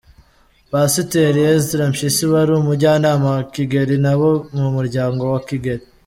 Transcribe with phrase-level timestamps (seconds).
[0.71, 5.83] Pasiteri Ezra Mpyisi wari umujyanama wa Kigeli nabo mumuryango wa Kigeli